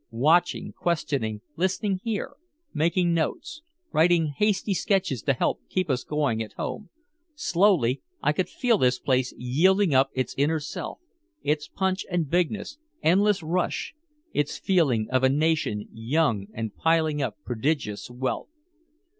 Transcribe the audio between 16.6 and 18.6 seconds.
piling up prodigious wealth.